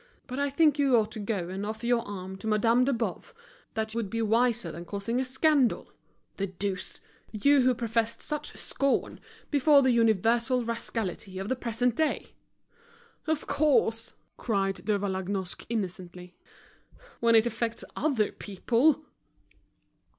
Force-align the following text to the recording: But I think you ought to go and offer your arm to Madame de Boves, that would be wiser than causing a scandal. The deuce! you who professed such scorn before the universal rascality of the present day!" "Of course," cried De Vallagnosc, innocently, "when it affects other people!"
But 0.25 0.39
I 0.39 0.49
think 0.49 0.79
you 0.79 0.97
ought 0.97 1.11
to 1.11 1.19
go 1.19 1.49
and 1.49 1.63
offer 1.63 1.85
your 1.85 2.01
arm 2.07 2.35
to 2.37 2.47
Madame 2.47 2.85
de 2.85 2.91
Boves, 2.91 3.35
that 3.75 3.93
would 3.93 4.09
be 4.09 4.23
wiser 4.23 4.71
than 4.71 4.83
causing 4.83 5.19
a 5.19 5.23
scandal. 5.23 5.91
The 6.37 6.47
deuce! 6.47 7.01
you 7.31 7.61
who 7.61 7.75
professed 7.75 8.19
such 8.19 8.57
scorn 8.57 9.19
before 9.51 9.83
the 9.83 9.91
universal 9.91 10.65
rascality 10.65 11.37
of 11.37 11.49
the 11.49 11.55
present 11.55 11.95
day!" 11.95 12.31
"Of 13.27 13.45
course," 13.45 14.15
cried 14.37 14.83
De 14.85 14.97
Vallagnosc, 14.97 15.67
innocently, 15.69 16.35
"when 17.19 17.35
it 17.35 17.45
affects 17.45 17.83
other 17.95 18.31
people!" 18.31 19.05